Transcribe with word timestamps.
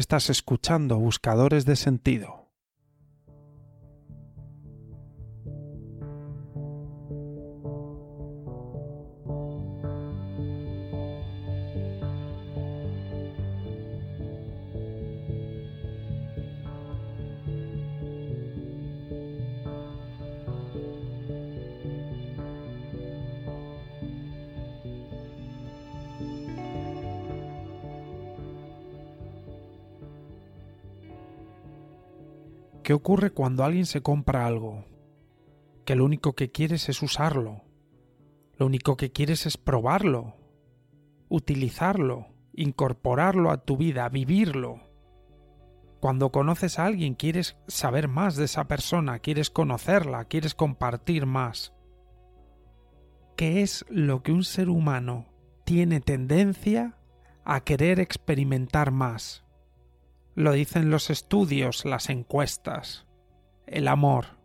Estás 0.00 0.30
escuchando 0.30 0.98
Buscadores 0.98 1.66
de 1.66 1.76
Sentido. 1.76 2.39
¿Qué 32.82 32.94
ocurre 32.94 33.30
cuando 33.30 33.64
alguien 33.64 33.86
se 33.86 34.02
compra 34.02 34.46
algo? 34.46 34.84
Que 35.84 35.94
lo 35.96 36.04
único 36.04 36.34
que 36.34 36.50
quieres 36.50 36.88
es 36.88 37.02
usarlo. 37.02 37.62
Lo 38.56 38.66
único 38.66 38.96
que 38.96 39.12
quieres 39.12 39.46
es 39.46 39.56
probarlo, 39.56 40.34
utilizarlo, 41.28 42.28
incorporarlo 42.54 43.50
a 43.50 43.58
tu 43.58 43.76
vida, 43.76 44.08
vivirlo. 44.08 44.80
Cuando 46.00 46.32
conoces 46.32 46.78
a 46.78 46.86
alguien 46.86 47.14
quieres 47.14 47.58
saber 47.68 48.08
más 48.08 48.36
de 48.36 48.46
esa 48.46 48.64
persona, 48.64 49.18
quieres 49.18 49.50
conocerla, 49.50 50.24
quieres 50.24 50.54
compartir 50.54 51.26
más. 51.26 51.74
¿Qué 53.36 53.60
es 53.62 53.84
lo 53.90 54.22
que 54.22 54.32
un 54.32 54.44
ser 54.44 54.70
humano 54.70 55.26
tiene 55.64 56.00
tendencia 56.00 56.98
a 57.44 57.60
querer 57.60 58.00
experimentar 58.00 58.90
más? 58.90 59.44
Lo 60.34 60.52
dicen 60.52 60.90
los 60.90 61.10
estudios, 61.10 61.84
las 61.84 62.08
encuestas. 62.08 63.06
El 63.66 63.88
amor, 63.88 64.38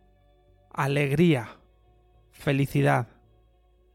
alegría, 0.72 1.60
felicidad, 2.32 3.08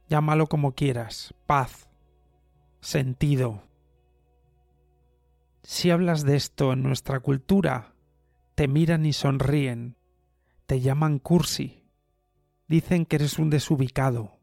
llámalo 0.09 0.47
como 0.49 0.75
quieras, 0.75 1.35
paz, 1.47 1.89
sentido. 2.81 3.63
Si 5.63 5.91
hablas 5.91 6.25
de 6.25 6.37
esto 6.37 6.73
en 6.73 6.83
nuestra 6.83 7.21
cultura, 7.21 7.95
te 8.55 8.67
miran 8.67 9.07
y 9.07 9.13
sonríen, 9.13 9.97
te 10.67 10.81
llaman 10.81 11.19
cursi, 11.19 11.85
dicen 12.67 13.07
que 13.07 13.17
eres 13.17 13.39
un 13.39 13.51
desubicado, 13.51 14.41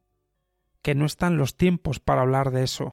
que 0.82 0.96
no 0.96 1.06
están 1.06 1.38
los 1.38 1.58
tiempos 1.58 2.00
para 2.00 2.22
hablar 2.22 2.52
de 2.52 2.64
eso. 2.64 2.92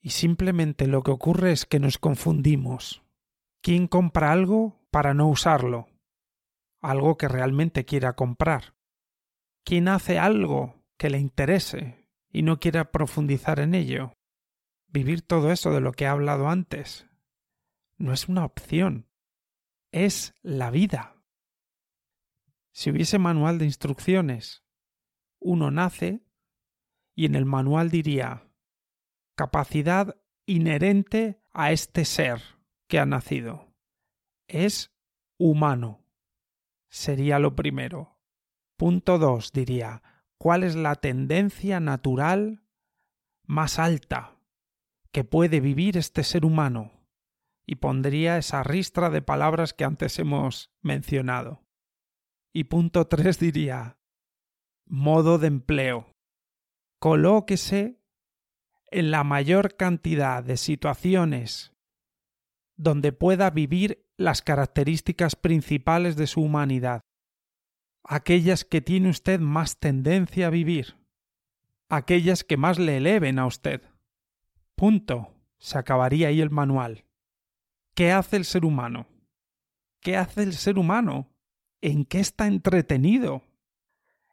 Y 0.00 0.10
simplemente 0.10 0.86
lo 0.86 1.02
que 1.02 1.10
ocurre 1.10 1.52
es 1.52 1.66
que 1.66 1.78
nos 1.78 1.98
confundimos. 1.98 3.02
¿Quién 3.60 3.86
compra 3.86 4.32
algo 4.32 4.80
para 4.90 5.12
no 5.12 5.28
usarlo? 5.28 5.88
Algo 6.80 7.18
que 7.18 7.28
realmente 7.28 7.84
quiera 7.84 8.14
comprar. 8.14 8.74
¿Quién 9.64 9.88
hace 9.88 10.18
algo 10.18 10.82
que 10.96 11.10
le 11.10 11.18
interese 11.18 12.08
y 12.30 12.42
no 12.42 12.58
quiera 12.58 12.90
profundizar 12.90 13.60
en 13.60 13.74
ello? 13.74 14.14
Vivir 14.88 15.22
todo 15.22 15.52
eso 15.52 15.70
de 15.72 15.80
lo 15.80 15.92
que 15.92 16.04
he 16.04 16.08
hablado 16.08 16.48
antes 16.48 17.06
no 18.00 18.14
es 18.14 18.28
una 18.28 18.46
opción, 18.46 19.06
es 19.92 20.34
la 20.42 20.70
vida. 20.70 21.22
Si 22.72 22.90
hubiese 22.90 23.18
manual 23.18 23.58
de 23.58 23.66
instrucciones, 23.66 24.64
uno 25.38 25.70
nace 25.70 26.22
y 27.14 27.26
en 27.26 27.34
el 27.34 27.44
manual 27.44 27.90
diría 27.90 28.49
capacidad 29.40 30.20
inherente 30.44 31.40
a 31.54 31.72
este 31.72 32.04
ser 32.04 32.42
que 32.88 32.98
ha 32.98 33.06
nacido. 33.06 33.74
Es 34.48 34.94
humano. 35.38 36.04
Sería 36.90 37.38
lo 37.38 37.56
primero. 37.56 38.18
Punto 38.76 39.16
dos 39.18 39.52
diría, 39.52 40.02
¿cuál 40.36 40.62
es 40.62 40.76
la 40.76 40.94
tendencia 40.96 41.80
natural 41.80 42.66
más 43.46 43.78
alta 43.78 44.36
que 45.10 45.24
puede 45.24 45.60
vivir 45.60 45.96
este 45.96 46.22
ser 46.22 46.44
humano? 46.44 46.92
Y 47.64 47.76
pondría 47.76 48.36
esa 48.36 48.62
ristra 48.62 49.08
de 49.08 49.22
palabras 49.22 49.72
que 49.72 49.84
antes 49.84 50.18
hemos 50.18 50.70
mencionado. 50.82 51.64
Y 52.52 52.64
punto 52.64 53.06
tres 53.06 53.38
diría, 53.38 53.96
modo 54.84 55.38
de 55.38 55.46
empleo. 55.46 56.14
Colóquese 56.98 57.99
en 58.90 59.10
la 59.10 59.24
mayor 59.24 59.76
cantidad 59.76 60.42
de 60.42 60.56
situaciones 60.56 61.72
donde 62.76 63.12
pueda 63.12 63.50
vivir 63.50 64.06
las 64.16 64.42
características 64.42 65.36
principales 65.36 66.16
de 66.16 66.26
su 66.26 66.40
humanidad, 66.40 67.02
aquellas 68.04 68.64
que 68.64 68.80
tiene 68.80 69.10
usted 69.10 69.38
más 69.38 69.78
tendencia 69.78 70.46
a 70.46 70.50
vivir, 70.50 70.96
aquellas 71.88 72.42
que 72.42 72.56
más 72.56 72.78
le 72.78 72.96
eleven 72.96 73.38
a 73.38 73.46
usted. 73.46 73.82
Punto. 74.76 75.34
Se 75.58 75.76
acabaría 75.76 76.28
ahí 76.28 76.40
el 76.40 76.48
manual. 76.48 77.04
¿Qué 77.94 78.12
hace 78.12 78.38
el 78.38 78.46
ser 78.46 78.64
humano? 78.64 79.06
¿Qué 80.00 80.16
hace 80.16 80.42
el 80.42 80.54
ser 80.54 80.78
humano? 80.78 81.28
¿En 81.82 82.06
qué 82.06 82.20
está 82.20 82.46
entretenido? 82.46 83.42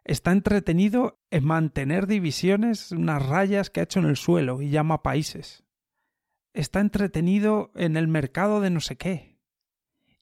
Está 0.07 0.31
entretenido 0.31 1.19
en 1.31 1.45
mantener 1.45 2.07
divisiones, 2.07 2.93
unas 2.93 3.23
rayas 3.23 3.69
que 3.69 3.81
ha 3.81 3.83
hecho 3.83 3.99
en 3.99 4.05
el 4.05 4.15
suelo 4.15 4.61
y 4.61 4.69
llama 4.69 5.03
países. 5.03 5.65
Está 6.53 6.79
entretenido 6.79 7.71
en 7.75 7.97
el 7.97 8.07
mercado 8.07 8.61
de 8.61 8.69
no 8.69 8.79
sé 8.79 8.95
qué. 8.95 9.37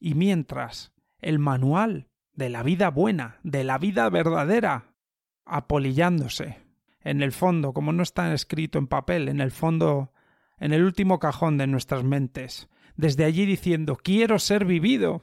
Y 0.00 0.14
mientras 0.14 0.92
el 1.20 1.38
manual 1.38 2.08
de 2.34 2.50
la 2.50 2.64
vida 2.64 2.90
buena, 2.90 3.38
de 3.44 3.62
la 3.62 3.78
vida 3.78 4.10
verdadera, 4.10 4.92
apolillándose 5.44 6.58
en 7.00 7.22
el 7.22 7.30
fondo, 7.30 7.72
como 7.72 7.92
no 7.92 8.02
está 8.02 8.34
escrito 8.34 8.78
en 8.78 8.88
papel, 8.88 9.28
en 9.28 9.40
el 9.40 9.52
fondo, 9.52 10.12
en 10.58 10.72
el 10.72 10.82
último 10.82 11.20
cajón 11.20 11.58
de 11.58 11.68
nuestras 11.68 12.02
mentes, 12.02 12.68
desde 12.96 13.24
allí 13.24 13.46
diciendo 13.46 13.96
quiero 13.96 14.40
ser 14.40 14.64
vivido. 14.64 15.22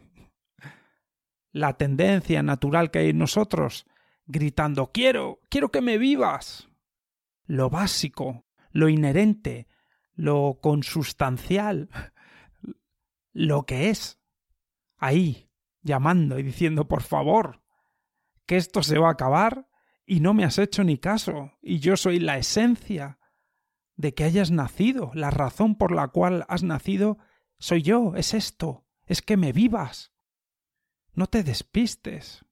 La 1.52 1.74
tendencia 1.74 2.42
natural 2.42 2.90
que 2.90 3.00
hay 3.00 3.10
en 3.10 3.20
nosotros 3.20 3.86
gritando 4.26 4.92
Quiero, 4.92 5.40
quiero 5.50 5.70
que 5.70 5.82
me 5.82 5.98
vivas. 5.98 6.70
Lo 7.46 7.70
básico, 7.70 8.46
lo 8.72 8.90
inherente, 8.90 9.68
lo 10.14 10.60
consustancial, 10.62 11.90
lo 13.32 13.66
que 13.66 13.90
es. 13.90 14.20
Ahí, 14.98 15.50
llamando 15.82 16.40
y 16.40 16.44
diciendo 16.44 16.88
Por 16.88 17.02
favor, 17.02 17.62
que 18.46 18.58
esto 18.58 18.84
se 18.84 19.00
va 19.00 19.10
a 19.10 19.14
acabar 19.14 19.68
y 20.06 20.20
no 20.20 20.34
me 20.34 20.44
has 20.44 20.58
hecho 20.58 20.84
ni 20.84 20.98
caso, 20.98 21.54
y 21.62 21.80
yo 21.80 21.96
soy 21.96 22.20
la 22.20 22.38
esencia 22.38 23.20
de 23.96 24.14
que 24.14 24.24
hayas 24.24 24.52
nacido, 24.52 25.12
la 25.14 25.32
razón 25.32 25.76
por 25.76 25.94
la 25.94 26.10
cual 26.10 26.46
has 26.50 26.64
nacido 26.64 27.18
soy 27.64 27.82
yo, 27.82 28.14
es 28.16 28.34
esto, 28.34 28.86
es 29.06 29.22
que 29.22 29.38
me 29.38 29.54
vivas. 29.54 30.12
No 31.14 31.28
te 31.28 31.44
despistes. 31.44 32.44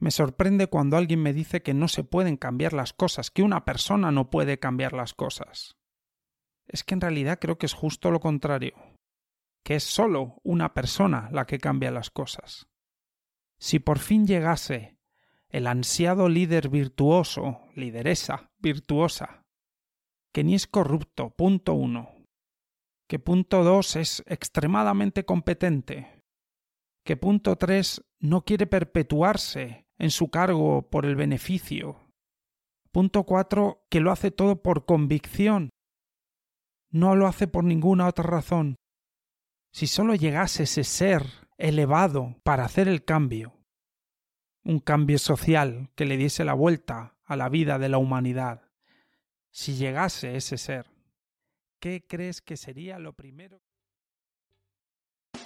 Me 0.00 0.10
sorprende 0.10 0.66
cuando 0.66 0.96
alguien 0.96 1.22
me 1.22 1.34
dice 1.34 1.62
que 1.62 1.74
no 1.74 1.86
se 1.86 2.04
pueden 2.04 2.38
cambiar 2.38 2.72
las 2.72 2.94
cosas, 2.94 3.30
que 3.30 3.42
una 3.42 3.66
persona 3.66 4.10
no 4.10 4.30
puede 4.30 4.58
cambiar 4.58 4.94
las 4.94 5.12
cosas. 5.12 5.76
Es 6.66 6.84
que 6.84 6.94
en 6.94 7.02
realidad 7.02 7.38
creo 7.38 7.58
que 7.58 7.66
es 7.66 7.74
justo 7.74 8.10
lo 8.10 8.18
contrario, 8.18 8.74
que 9.62 9.74
es 9.74 9.84
solo 9.84 10.40
una 10.42 10.72
persona 10.72 11.28
la 11.32 11.46
que 11.46 11.58
cambia 11.58 11.90
las 11.90 12.08
cosas. 12.10 12.66
Si 13.58 13.78
por 13.78 13.98
fin 13.98 14.26
llegase 14.26 14.96
el 15.50 15.66
ansiado 15.66 16.30
líder 16.30 16.70
virtuoso, 16.70 17.60
lideresa 17.74 18.50
virtuosa, 18.58 19.42
que 20.32 20.44
ni 20.44 20.54
es 20.54 20.66
corrupto, 20.66 21.34
punto 21.36 21.74
uno, 21.74 22.24
que 23.06 23.18
punto 23.18 23.64
dos 23.64 23.96
es 23.96 24.22
extremadamente 24.26 25.26
competente, 25.26 26.22
que 27.04 27.18
punto 27.18 27.56
tres 27.56 28.02
no 28.18 28.44
quiere 28.46 28.66
perpetuarse 28.66 29.79
en 30.00 30.10
su 30.10 30.30
cargo 30.30 30.88
por 30.90 31.04
el 31.04 31.14
beneficio. 31.14 32.00
Punto 32.90 33.24
cuatro, 33.24 33.86
que 33.90 34.00
lo 34.00 34.10
hace 34.10 34.30
todo 34.30 34.62
por 34.62 34.86
convicción. 34.86 35.70
No 36.90 37.14
lo 37.14 37.26
hace 37.26 37.46
por 37.46 37.64
ninguna 37.64 38.08
otra 38.08 38.24
razón. 38.24 38.76
Si 39.72 39.86
solo 39.86 40.14
llegase 40.14 40.64
ese 40.64 40.84
ser 40.84 41.26
elevado 41.58 42.34
para 42.42 42.64
hacer 42.64 42.88
el 42.88 43.04
cambio, 43.04 43.52
un 44.64 44.80
cambio 44.80 45.18
social 45.18 45.90
que 45.94 46.06
le 46.06 46.16
diese 46.16 46.44
la 46.44 46.54
vuelta 46.54 47.18
a 47.24 47.36
la 47.36 47.50
vida 47.50 47.78
de 47.78 47.90
la 47.90 47.98
humanidad, 47.98 48.62
si 49.50 49.74
llegase 49.74 50.34
ese 50.34 50.56
ser, 50.56 50.86
¿qué 51.78 52.06
crees 52.08 52.40
que 52.40 52.56
sería 52.56 52.98
lo 52.98 53.12
primero? 53.12 53.60